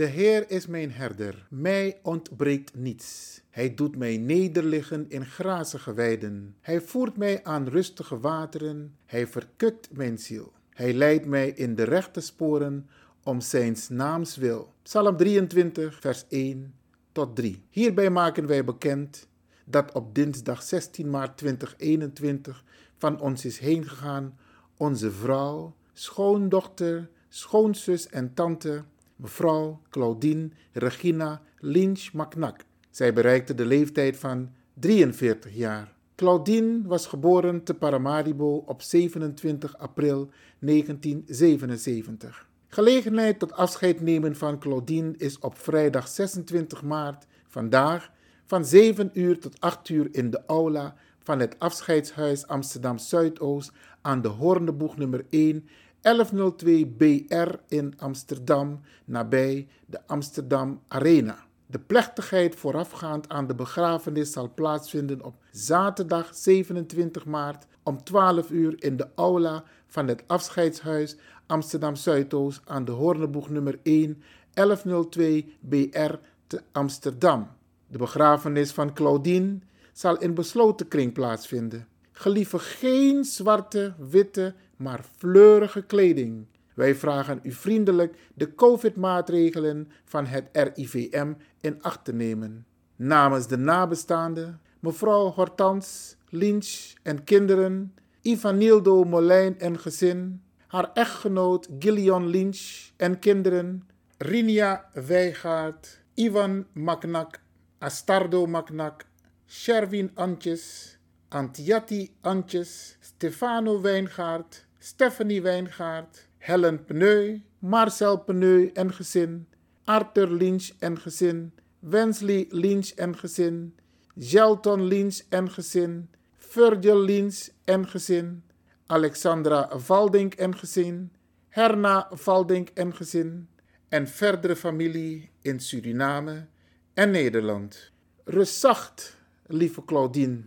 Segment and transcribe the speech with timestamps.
[0.00, 3.40] De Heer is mijn herder, mij ontbreekt niets.
[3.50, 6.56] Hij doet mij nederliggen in grazige weiden.
[6.60, 10.52] Hij voert mij aan rustige wateren, hij verkukt mijn ziel.
[10.70, 12.88] Hij leidt mij in de rechte sporen
[13.22, 14.72] om zijn naams wil.
[14.82, 16.74] Psalm 23, vers 1
[17.12, 17.62] tot 3.
[17.70, 19.28] Hierbij maken wij bekend
[19.64, 22.64] dat op dinsdag 16 maart 2021
[22.96, 24.38] van ons is heen gegaan
[24.76, 28.84] onze vrouw, schoondochter, schoonzus en tante,
[29.20, 32.64] mevrouw Claudine Regina Lynch Macnak.
[32.90, 35.92] Zij bereikte de leeftijd van 43 jaar.
[36.14, 42.48] Claudine was geboren te Paramaribo op 27 april 1977.
[42.68, 48.10] Gelegenheid tot afscheid nemen van Claudine is op vrijdag 26 maart vandaag
[48.46, 54.22] van 7 uur tot 8 uur in de aula van het afscheidshuis Amsterdam Zuidoost aan
[54.22, 55.68] de Hoorneboeg nummer 1
[56.02, 61.38] 1102 BR in Amsterdam nabij de Amsterdam Arena.
[61.66, 68.74] De plechtigheid voorafgaand aan de begrafenis zal plaatsvinden op zaterdag 27 maart om 12 uur
[68.82, 74.22] in de aula van het afscheidshuis Amsterdam Zuidoost aan de Hoorneboeg nummer 1
[74.54, 76.14] 1102 BR
[76.46, 77.48] te Amsterdam.
[77.86, 79.58] De begrafenis van Claudine
[79.92, 81.88] zal in besloten kring plaatsvinden.
[82.20, 86.46] Gelieve geen zwarte, witte, maar fleurige kleding.
[86.74, 92.66] Wij vragen u vriendelijk de COVID-maatregelen van het RIVM in acht te nemen.
[92.96, 102.26] Namens de nabestaanden, mevrouw Hortans, Lynch en kinderen, Ivanildo Molijn en gezin, haar echtgenoot Gillian
[102.26, 107.40] Lynch en kinderen, Rinia Wijgaard, Ivan Maknak,
[107.78, 109.04] Astardo Maknak,
[109.46, 110.98] Sherwin Antjes,
[111.32, 119.46] Antiatti Antjes, Stefano Wijngaard, Stephanie Wijngaard, Helen Pneu, Marcel Pneu en gezin,
[119.84, 123.74] Arthur Lynch en gezin, Wensley Lynch en gezin,
[124.16, 126.08] Gelton Lynch en gezin,
[126.54, 128.42] Virgil Lynch en gezin,
[128.86, 131.10] Alexandra Valdink en gezin,
[131.50, 133.48] Herna Valdink en gezin
[133.90, 136.48] en verdere familie in Suriname
[136.94, 137.92] en Nederland.
[138.24, 139.16] Rust zacht,
[139.46, 140.42] lieve Claudine.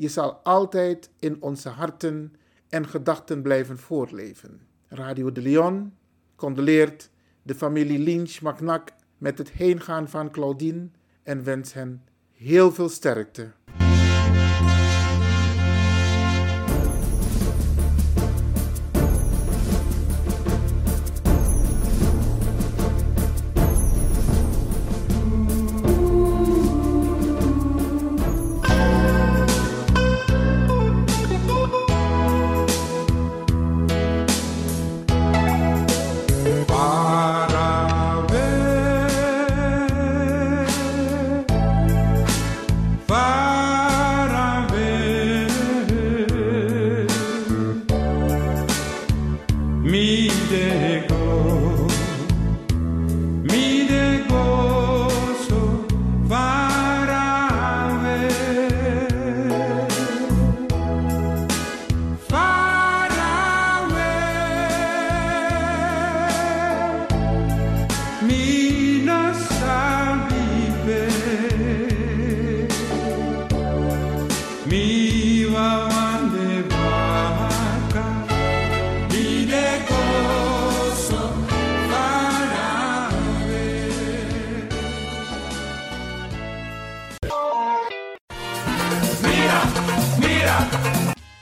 [0.00, 2.34] Je zal altijd in onze harten
[2.68, 4.60] en gedachten blijven voortleven.
[4.88, 5.94] Radio de Leon
[6.36, 7.10] condoleert
[7.42, 10.88] de familie Lynch Macnak met het heengaan van Claudine
[11.22, 13.50] en wens hen heel veel sterkte.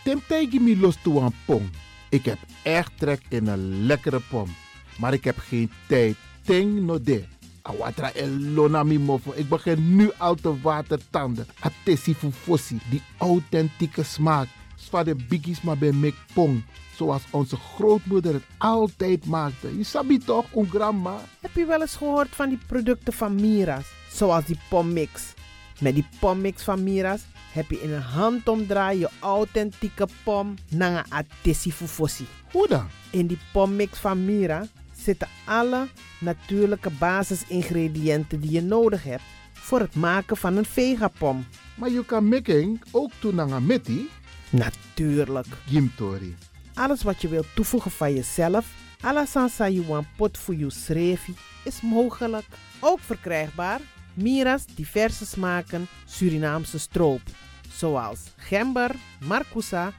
[0.04, 1.70] Temptegi mi los toe aan pom.
[2.08, 4.54] Ik heb echt trek in een lekkere pom.
[4.98, 6.16] Maar ik heb geen tijd.
[6.46, 7.24] Ting no de.
[7.62, 9.32] Awatra elona mi mofo.
[9.34, 11.46] Ik begin nu al te watertanden.
[11.60, 12.78] Atesi fufosi.
[12.90, 14.48] Die authentieke smaak.
[14.76, 16.62] Zwa de biggies maar bij mek pong.
[16.96, 19.76] Zoals onze grootmoeder het altijd maakte.
[19.78, 21.20] Je sabi toch, een grandma?
[21.40, 23.86] Heb je wel eens gehoord van die producten van Mira's?
[24.10, 25.34] Zoals die pommix.
[25.80, 27.22] Met die pommix van Mira's
[27.52, 32.26] heb je in een handomdraai je authentieke pom naar een atesi fufosi.
[32.52, 32.86] Hoe dan?
[33.10, 34.66] In die pommix van Mira
[35.06, 35.86] zitten alle
[36.18, 39.22] natuurlijke basisingrediënten die je nodig hebt
[39.52, 41.46] voor het maken van een vegapom.
[41.74, 43.10] Maar je kan making ook
[43.60, 44.10] metti?
[44.50, 45.46] Natuurlijk.
[45.66, 46.36] Gimtori.
[46.74, 48.66] Alles wat je wilt toevoegen van jezelf,
[49.00, 52.44] alla sansa you want pot voor je schreefie, is mogelijk.
[52.80, 53.80] Ook verkrijgbaar
[54.14, 57.20] Mira's diverse smaken Surinaamse stroop
[57.76, 59.92] zoals gember, marcousa,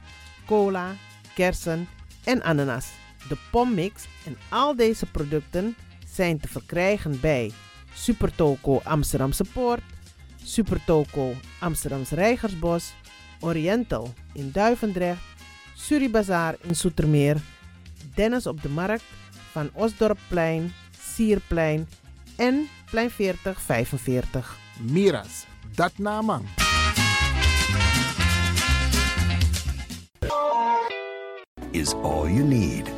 [0.46, 0.94] cola,
[1.34, 1.88] kersen
[2.24, 2.86] en ananas.
[3.28, 5.76] De pommix en al deze producten
[6.14, 7.52] zijn te verkrijgen bij
[7.94, 9.82] Supertoco Amsterdamse Poort,
[10.44, 12.92] Supertoco Amsterdamse Reigersbos,
[13.40, 15.22] Oriental in Duivendrecht,
[15.74, 17.36] Suribazaar in Soetermeer,
[18.14, 19.04] Dennis op de Markt
[19.50, 21.88] van Osdorpplein, Sierplein
[22.36, 24.56] en Plein 4045.
[24.80, 26.46] Miras, dat naman.
[31.72, 32.97] is all you need.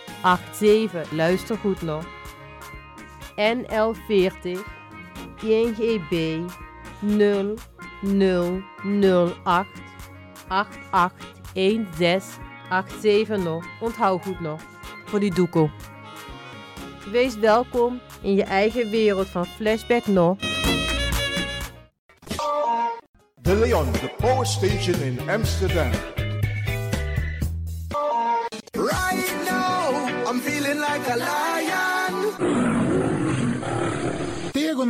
[0.21, 1.11] 87.
[1.11, 2.05] Luister goed nog.
[3.35, 4.59] NL40
[5.41, 6.39] INGB
[7.01, 9.67] 0008
[10.47, 13.65] 881687 nog.
[13.79, 14.61] Onthoud goed nog.
[15.05, 15.69] Voor die doekoe.
[17.11, 20.37] Wees welkom in je eigen wereld van Flashback nog.
[23.41, 25.91] De Leon, the power station in Amsterdam.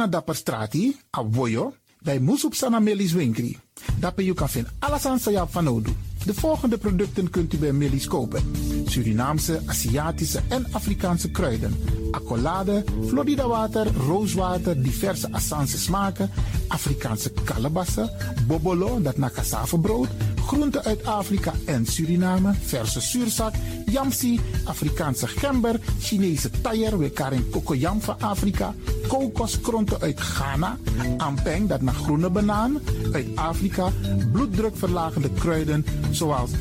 [0.01, 3.57] Tego na dapper strati, a voyo, bij Moesop Sana Melis Winkri.
[3.99, 5.93] Dapper you kan vinden alles aan sa van Odu.
[6.25, 8.41] De volgende producten kunt u bij Melis kopen.
[8.85, 11.75] Surinaamse, Aziatische en Afrikaanse kruiden.
[12.11, 16.29] Accolade, Florida water, rooswater, diverse Assange smaken.
[16.67, 18.09] Afrikaanse kalebassen,
[18.47, 20.07] bobolo, dat na cassavebrood.
[20.45, 23.53] Groenten uit Afrika en Suriname, verse zuurzak,
[23.85, 28.73] yamsi, Afrikaanse gember, Chinese taier, we karing kokoyam van Afrika,
[29.11, 30.77] kokoskronten uit Ghana,
[31.17, 32.79] ampeng, dat naar groene banaan,
[33.11, 33.91] uit Afrika,
[34.31, 36.51] bloeddrukverlagende kruiden zoals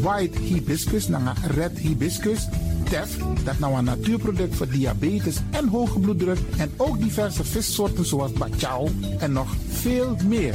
[0.00, 2.48] white hibiscus, naar red hibiscus,
[2.88, 8.32] tef, dat nou een natuurproduct voor diabetes en hoge bloeddruk en ook diverse vissoorten zoals
[8.32, 8.88] bachao
[9.18, 10.54] en nog veel meer.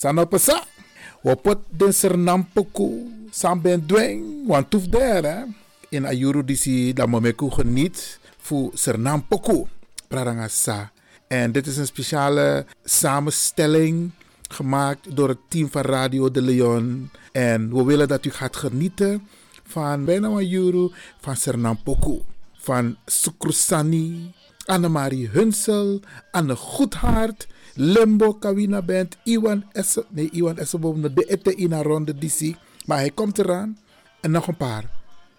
[0.00, 0.60] Sanopasa.
[1.24, 2.88] Wapot den sernam poku.
[3.30, 4.46] Samben dweng.
[4.46, 5.38] Want toef der hè.
[5.88, 8.18] In ayuru disi da momeku geniet.
[8.38, 9.66] Fu sernam poku.
[10.08, 10.90] Bradanga sa.
[11.28, 14.10] En dit is een speciale samenstelling
[14.48, 17.10] gemaakt door het team van Radio de Leon.
[17.32, 19.28] En we willen dat u gaat genieten
[19.66, 22.20] van bijna Ayuru, van Sernam Poku,
[22.56, 24.32] van Sukrusani,
[24.64, 26.00] Annemarie Hunsel,
[26.30, 27.46] Anne Goedhart,
[27.78, 32.56] Limbo Kawina Band, Iwan Esse, nee Iwan Esseboom, de ette in ronde DC.
[32.86, 33.78] Maar hij komt eraan.
[34.20, 34.90] En nog een paar.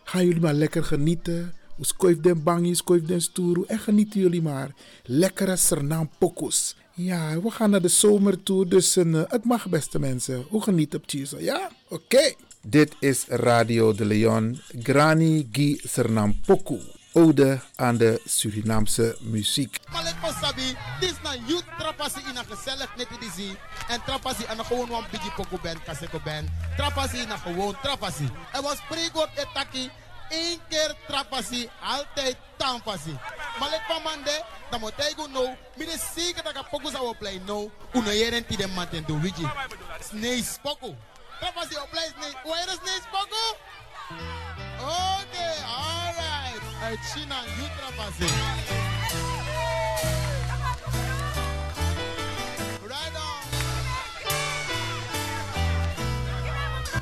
[0.03, 1.53] Gaan jullie maar lekker genieten.
[1.81, 3.63] Skoif den bangi, skoif den stoeru.
[3.67, 4.71] En genieten jullie maar.
[5.03, 6.75] Lekkere Sernam Pokus.
[6.93, 8.67] Ja, we gaan naar de zomer toe.
[8.67, 10.45] Dus uh, het mag beste mensen.
[10.49, 11.03] Hoe geniet op?
[11.39, 11.71] Ja?
[11.87, 12.33] Oké.
[12.61, 14.59] Dit is Radio de Leon.
[14.81, 16.79] Grani Gi Sernam Poku.
[17.17, 19.79] Ode aan de Surinaamse muziek.
[19.91, 23.57] Malek Sabi, dit is een youth trapasi in een gezellig net die
[23.87, 26.49] En trapasi en gewoon een biggie poku band, kaseko band.
[26.75, 28.29] Trapasi in een gewoon trapasi.
[28.53, 29.89] Er was spreekwoord etaki.
[30.29, 33.17] Eén keer trapasi, altijd tampasi.
[33.59, 35.55] Maar let van mande, dan moet go no.
[35.75, 37.71] Mide zeker dat ik poku zou play no.
[37.93, 39.47] Uno jaren die de maten do wiji.
[40.09, 40.57] Snees
[41.91, 42.35] play snees.
[42.43, 43.55] Hoe is snees poku?
[44.07, 44.15] Oké,
[44.79, 46.63] okay, alright.
[46.83, 48.31] Uit China, you trapasi.
[52.87, 53.43] Right on.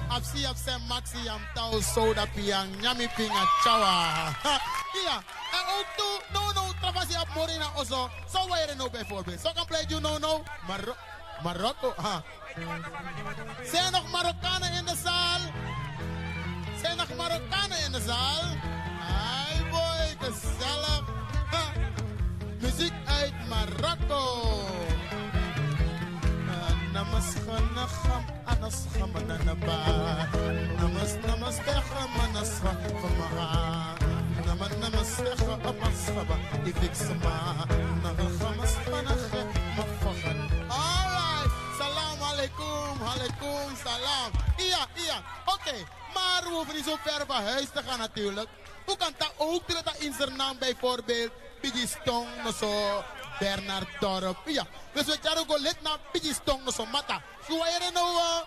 [0.09, 4.33] Apsi apse maxi am tau soda piang nyami pinga chawa.
[5.05, 5.21] Ja,
[5.53, 8.09] en ook toe, no no, trapasi op morina oso.
[8.31, 9.41] Zo waar je nou bijvoorbeeld.
[9.41, 10.43] Zo kan play you no no.
[10.67, 10.95] Mar
[11.43, 12.23] Marokko, ha.
[13.71, 15.39] Zijn nog Marokkanen in de zaal?
[16.85, 18.43] Zijn nog Marokkanen in de zaal?
[19.07, 21.03] Hi boy, gezellig.
[22.61, 24.23] Muziek uit Marokko.
[26.93, 29.77] Namas khanacham anas khamananaba.
[30.79, 33.49] Namas namas bekhamanas khamara.
[34.45, 36.37] Naman namas bekhamas khaba.
[36.69, 37.65] Ifik sama.
[38.03, 39.41] Namas khanakhe
[39.75, 40.39] mafakhan.
[40.69, 41.51] Alright.
[41.79, 42.93] Salam alaikum.
[43.11, 44.29] Alaikum salam.
[44.57, 44.81] Ja.
[45.45, 45.69] Oké.
[45.69, 46.04] Okay.
[46.15, 48.47] Maar we hoeven niet zo ver van huis te gaan natuurlijk.
[48.85, 51.31] Hoe kan dat ook dat in zijn naam bijvoorbeeld
[51.61, 53.03] Biggie Stong of zo,
[53.39, 54.37] Bernard Dorp.
[54.45, 55.97] Ja, dus we gaan ook lid naar
[56.65, 57.21] of zo, Mata.
[57.47, 58.43] Zo waar je nou,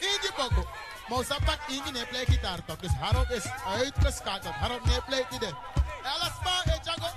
[0.00, 0.68] Ingi Poco.
[1.08, 4.54] Maar ze pak Ingi nee play gitaar toch, dus Harold is uitgeschakeld.
[4.54, 5.54] Harold nee play dit.
[6.02, 7.08] Alles maar, eh, Django.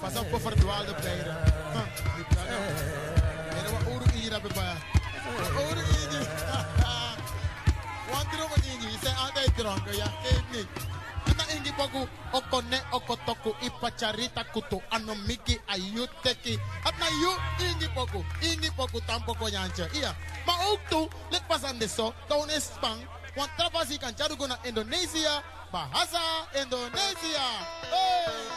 [0.00, 1.57] Pas op voor verdwaalde pijlen.
[4.28, 4.76] Hier hebben bij.
[5.62, 6.26] Oren Ingi.
[8.10, 10.66] Want dronken Ingi, je zijn altijd dronken, ja, geef niet.
[11.36, 16.58] Na Ingi Bogu, Okone, Okotoku, Ipacharita Kutu, Anomiki, Ayuteki.
[16.82, 17.32] At na yu,
[17.66, 19.88] Ingi Bogu, Ingi Bogu, Tampoko Jantje.
[19.92, 20.16] Ja,
[20.46, 23.06] maar ook toe, let pas aan de zo, toon is spang.
[23.34, 25.28] Want trapasi kan jarugo naar Indonesië,
[25.70, 26.20] Bahasa
[26.52, 27.46] Indonesia.
[27.90, 28.56] Hey!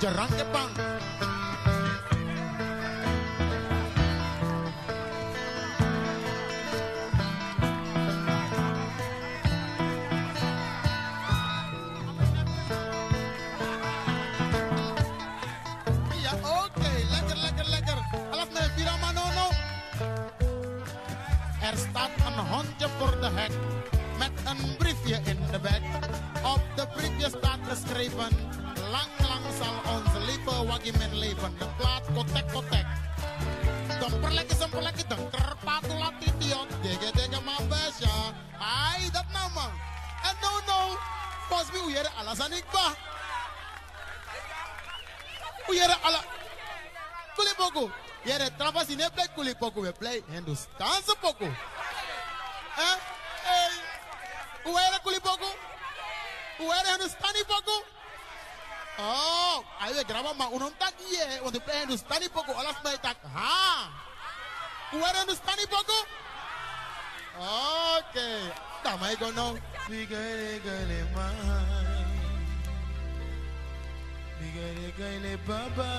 [0.00, 1.13] Jarang Jepang.
[22.50, 23.52] Hondje voor de hek
[24.18, 25.82] met een briefje in de bek.
[26.44, 28.30] Op de briefje staat geschreven:
[28.90, 31.58] Lang, lang zal onze lieve waggiman leven.
[31.58, 32.86] De plaat kotek, kotek.
[34.00, 36.68] Domperlekje, domperlekje, domperpatula titiot.
[36.82, 38.14] Digge, digge, man, besja.
[38.58, 39.72] Ai, dat nou man.
[40.22, 40.96] En no, no.
[41.48, 42.94] Pas me uyere alles aan ik ba.
[45.68, 46.20] Uyere ala.
[47.36, 47.90] Kulipoku.
[48.24, 50.22] Yere trapa si ne play kulipoku we play.
[50.28, 51.48] Hindustanse poku.
[52.78, 52.96] Eh?
[53.46, 53.74] Hey.
[54.64, 55.50] Uwele kulipoku?
[56.58, 57.76] Uwele Hindustani poku?
[58.98, 63.16] Oh, ayo graba ma unum tak ye, want to Hindustani poku olas mai tak.
[63.34, 63.90] Ha.
[64.92, 65.98] Uwele Hindustani poku?
[67.38, 68.50] Okay.
[68.84, 69.56] Tamai go now.
[69.88, 71.26] Gale ma.
[74.38, 75.90] Bigale gale baba.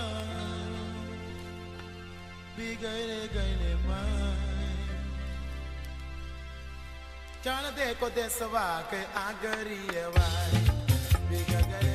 [2.57, 4.54] Bigale gale ma.
[7.45, 11.94] ચણ દેખો દેસવા કે આગરી અવાય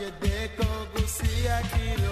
[0.00, 2.09] Te dê com gucia aquilo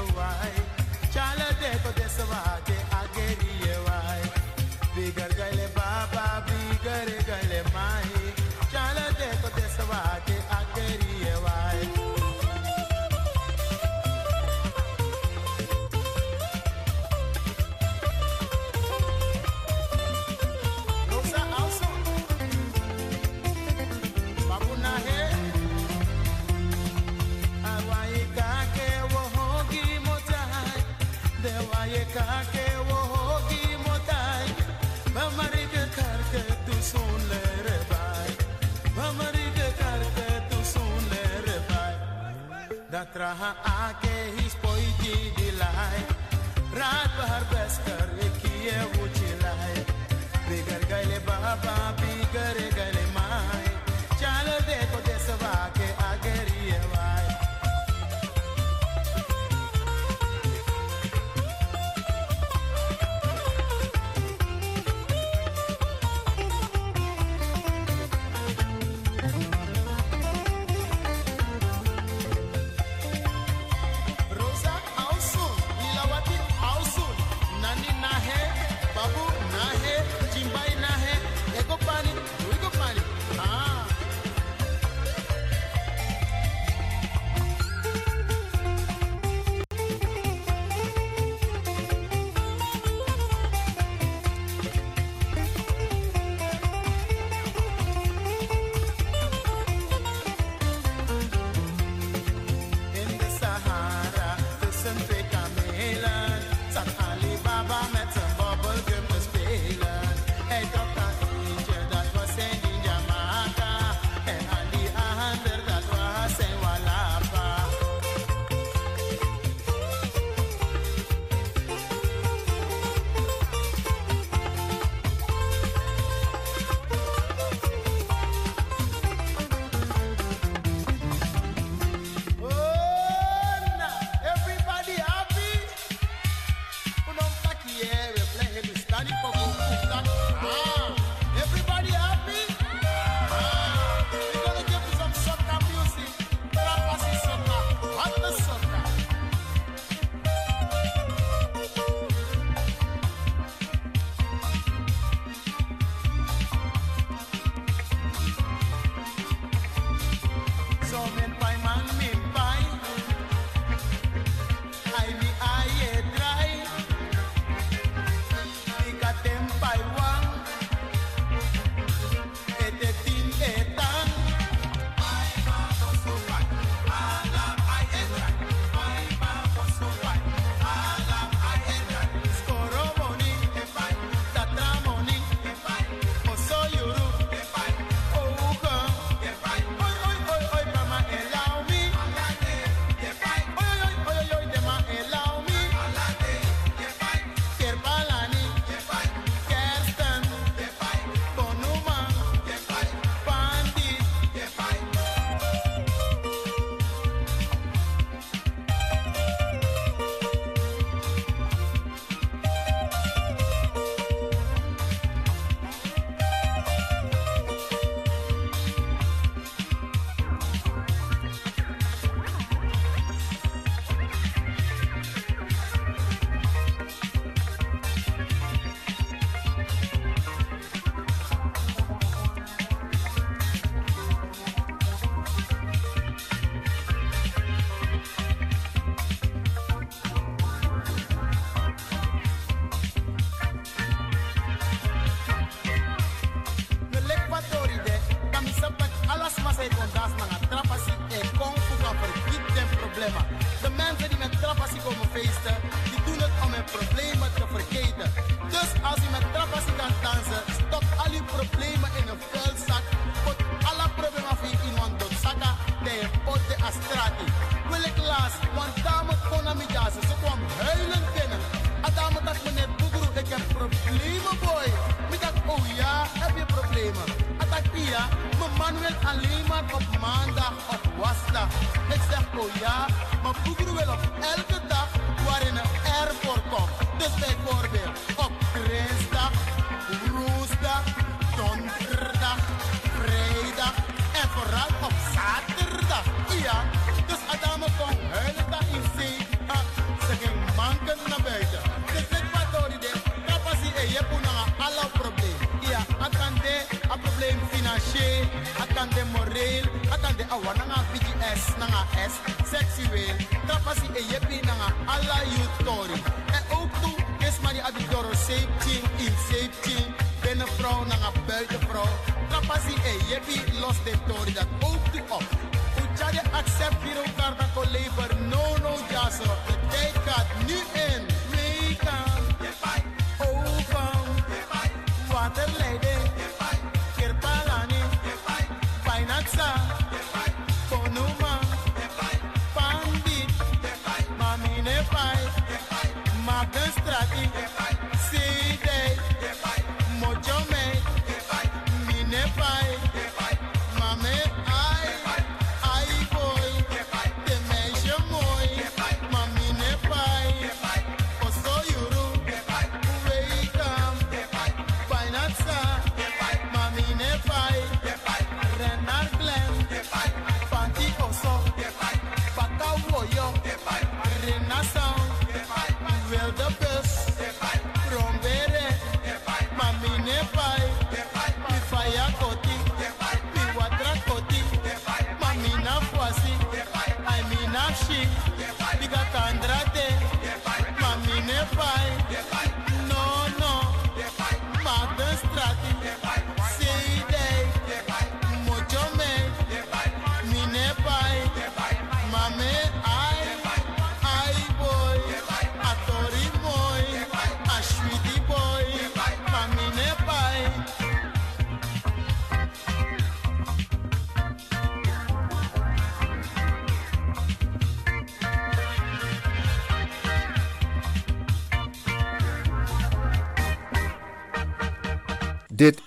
[346.78, 347.47] extra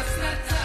[0.00, 0.59] Hasnatan.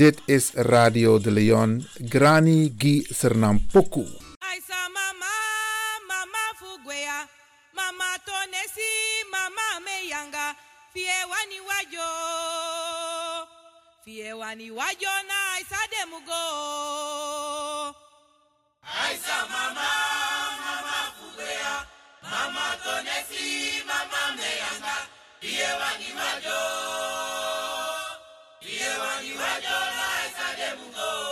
[0.00, 4.04] Dit is Radio de Leon, Grani Gi Sernampoku.
[4.50, 5.34] Aisa mama,
[6.08, 7.28] mama fugwea,
[7.76, 8.92] mama tonesi,
[9.30, 10.46] mama meyanga,
[10.92, 12.08] fie wani wajo,
[14.04, 16.44] fie wani wajo na aisa demugo.
[19.04, 19.88] Aisa mama,
[20.64, 21.72] mama fugwea,
[22.32, 23.46] mama tonesi,
[23.90, 24.96] mama meyanga,
[25.40, 26.60] fie wani wajo,
[28.64, 29.89] fie wani wajo
[30.70, 31.29] them, Lord.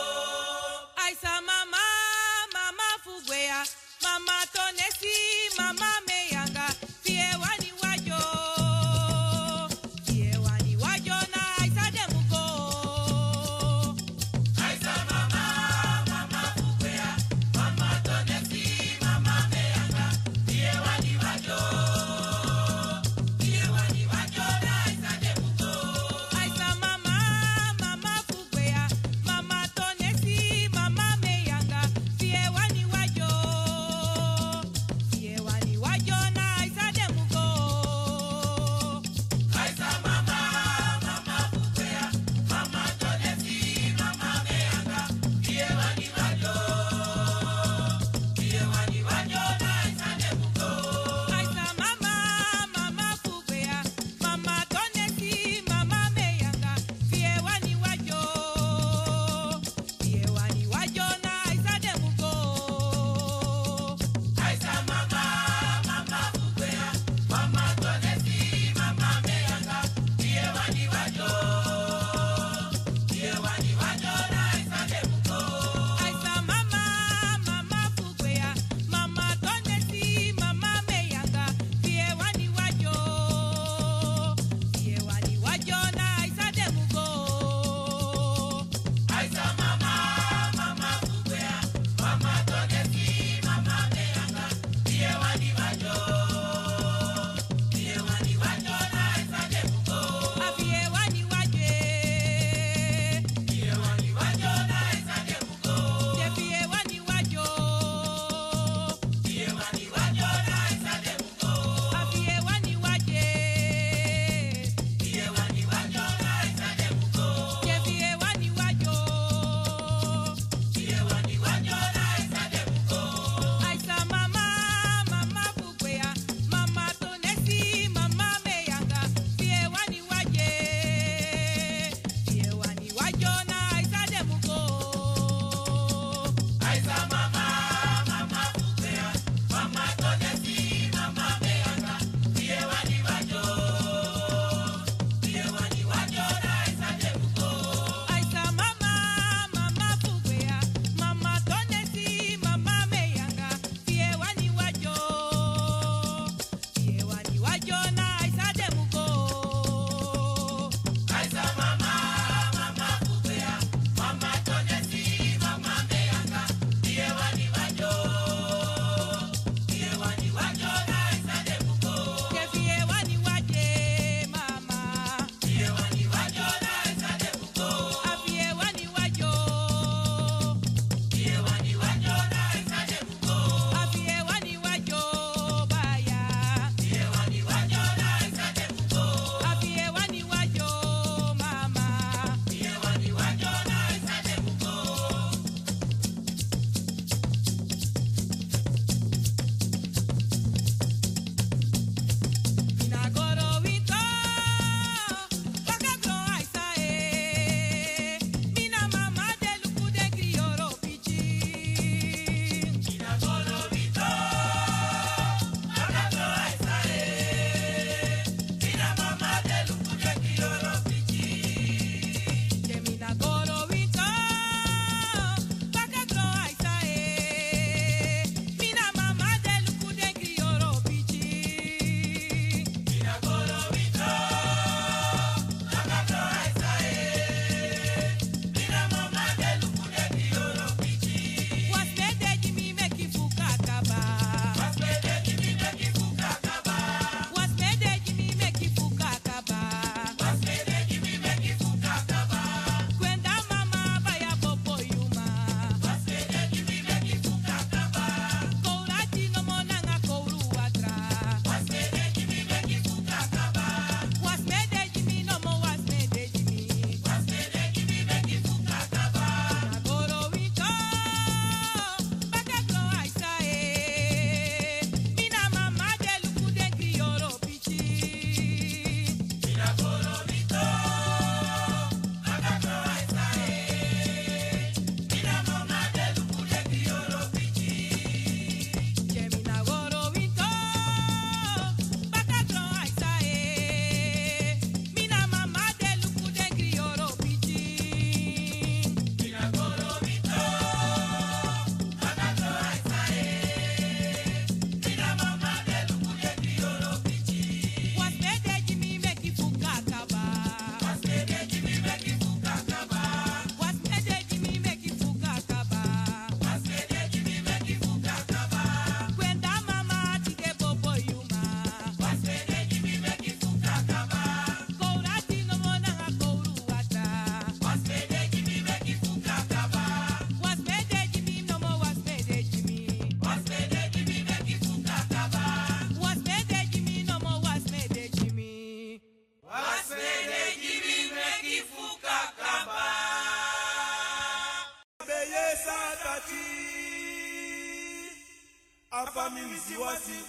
[349.98, 350.20] mesi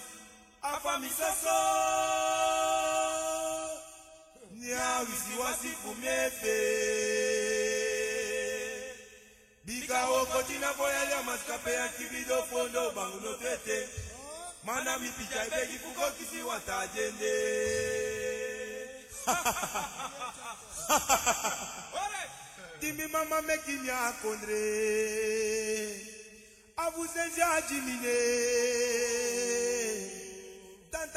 [0.62, 1.50] afamisese
[4.54, 6.56] ni awisi wasifu mepe
[9.64, 13.88] bikawokotina boyalya masikape ya kibido fondo banguno tete.
[14.64, 17.34] Mana mipicha ibegi kukokisi watajende
[22.80, 24.60] dimi mama mekinya akondre
[26.76, 28.16] avuzenja ajimine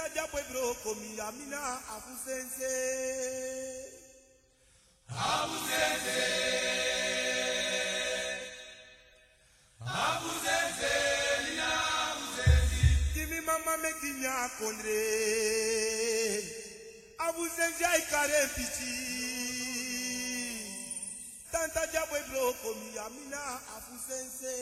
[0.09, 1.61] jakwebiro komi amina
[1.95, 2.73] afusense.
[5.09, 6.19] afusense.
[9.85, 10.91] afusense
[11.45, 11.69] nina
[12.09, 12.83] afusensi.
[13.13, 15.03] kimi mama mekinya kondre
[17.17, 18.93] afusense aikare mpiti
[21.51, 23.41] tanta jakwebiro komi amina
[23.77, 24.55] afusense.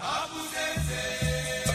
[0.00, 1.65] afusense.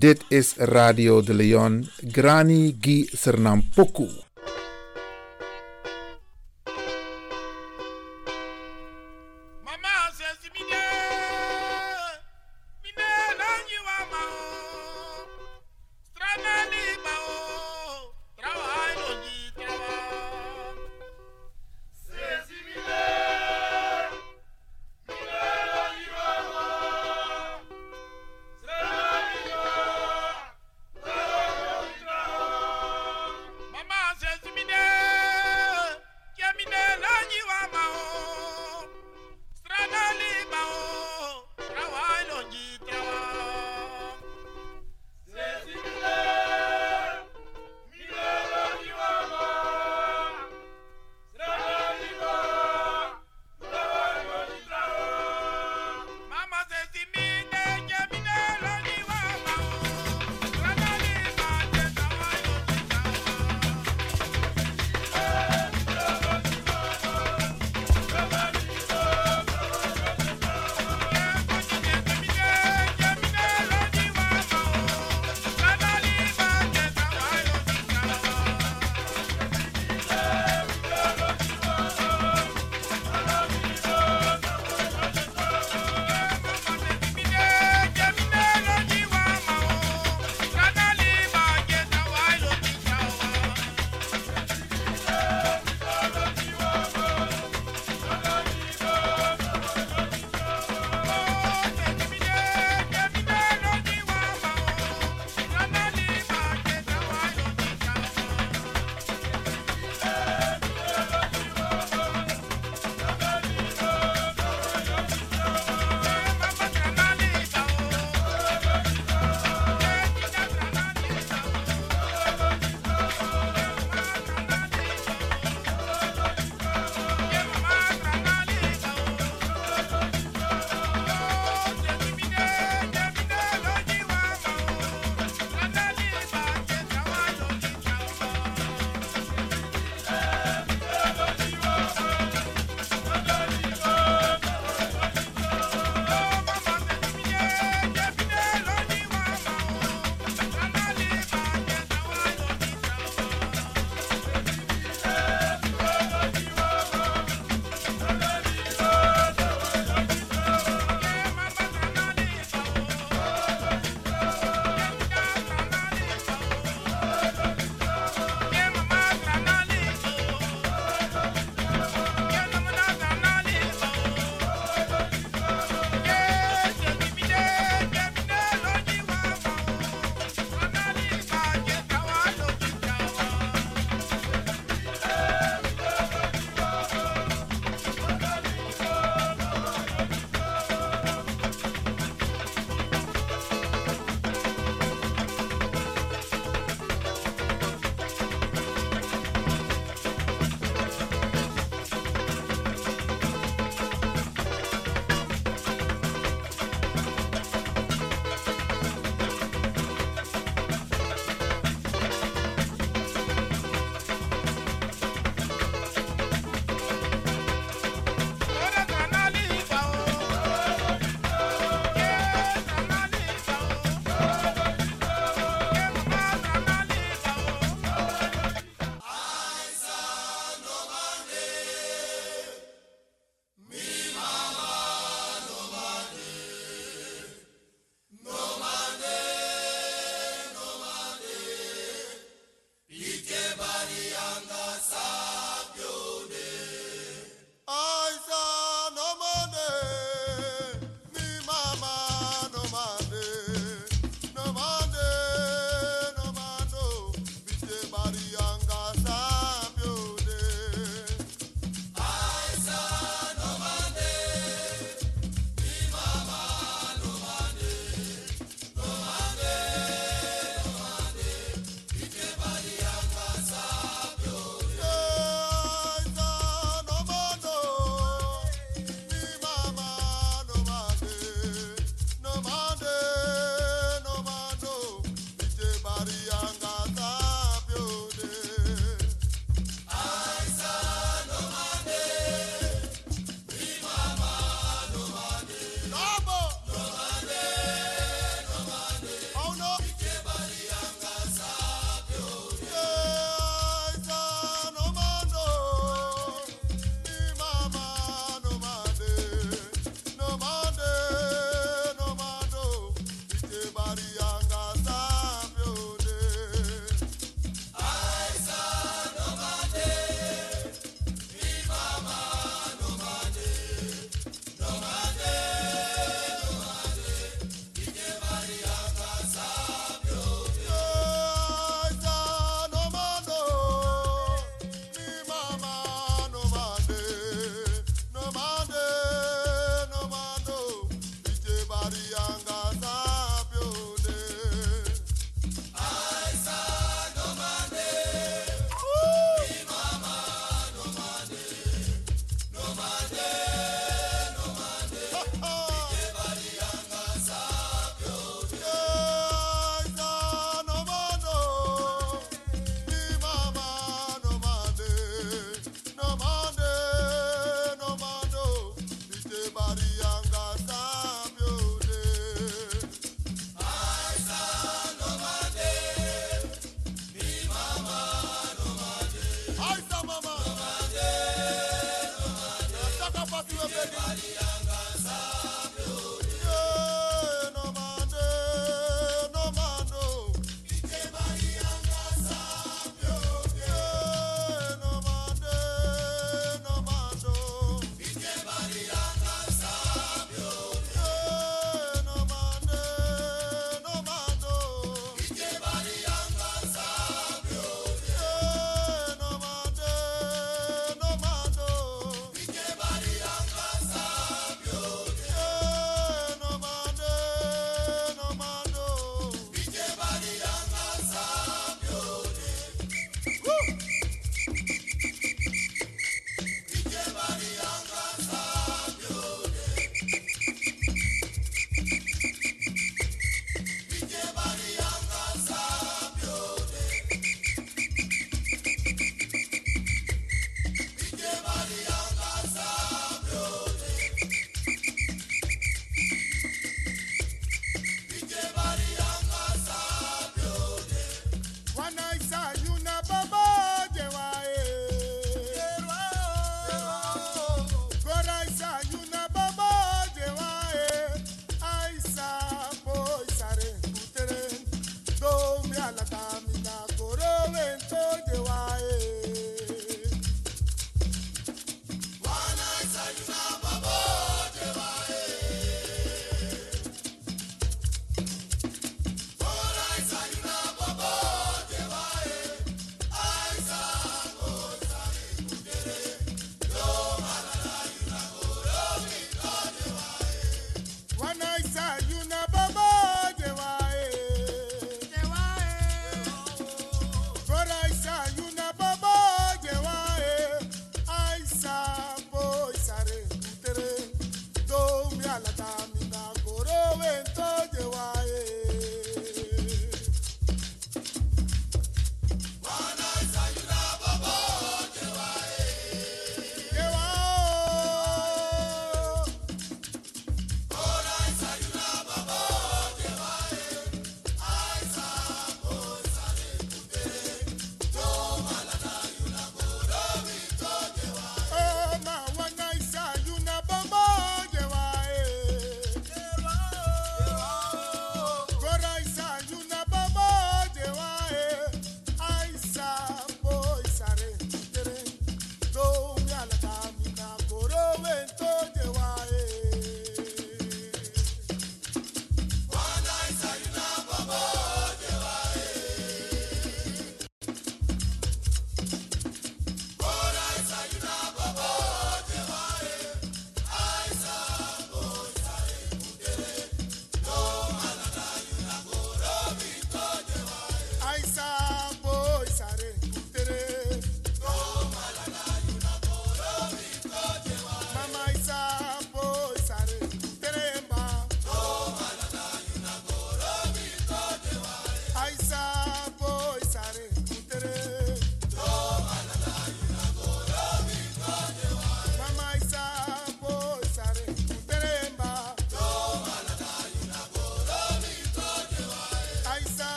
[0.00, 4.29] Dit is Radio de Leon, Grani Gi Sernampoku.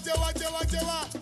[0.00, 1.21] De lá, de lá, de lá.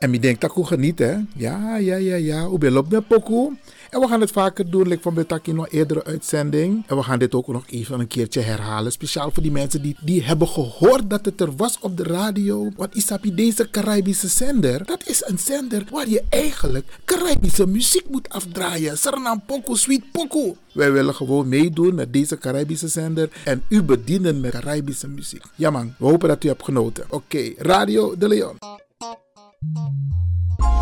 [0.00, 1.16] En ik denk dat ik geniet, hè?
[1.36, 2.46] Ja, ja, ja, ja.
[2.46, 3.56] Hoe ben je pokoe?
[3.90, 6.84] En we gaan het vaker doen, like van Betaki nog eerdere uitzending.
[6.86, 8.92] En we gaan dit ook nog even een keertje herhalen.
[8.92, 12.70] Speciaal voor die mensen die, die hebben gehoord dat het er was op de radio.
[12.76, 18.28] Want Isapi, deze Caribische zender, dat is een zender waar je eigenlijk Caribische muziek moet
[18.28, 18.98] afdraaien.
[18.98, 20.56] Suriname Poco, Sweet Poco.
[20.72, 25.42] Wij willen gewoon meedoen met deze Caribische zender en u bedienen met Caribische muziek.
[25.54, 27.04] Ja man, we hopen dat u hebt genoten.
[27.08, 28.79] Oké, Radio de Leon.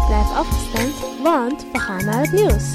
[0.07, 2.73] Blijf afgestemd, want we gaan naar het nieuws.